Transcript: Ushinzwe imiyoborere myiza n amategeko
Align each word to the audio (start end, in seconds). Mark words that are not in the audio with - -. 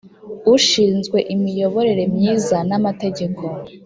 Ushinzwe 0.53 1.17
imiyoborere 1.33 2.03
myiza 2.15 2.57
n 2.69 2.71
amategeko 2.79 3.43